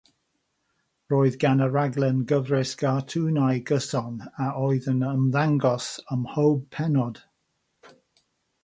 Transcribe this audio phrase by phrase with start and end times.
[1.13, 7.23] Roedd gan y rhaglen gyfres gartwnau gyson a oedd yn ymddangos ym mhob pennod.